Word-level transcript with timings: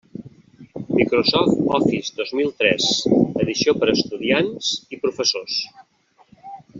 Microsoft 0.99 1.57
Office 1.77 2.09
dos 2.21 2.33
mil 2.39 2.49
tres, 2.63 2.87
edició 3.45 3.77
per 3.83 3.89
a 3.91 3.95
estudiants 3.99 4.71
i 4.97 5.01
professors. 5.05 5.63